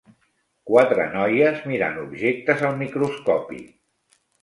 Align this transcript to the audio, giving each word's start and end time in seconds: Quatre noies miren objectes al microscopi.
Quatre 0.69 1.05
noies 1.17 1.61
miren 1.73 2.01
objectes 2.07 2.67
al 2.73 2.83
microscopi. 2.83 3.65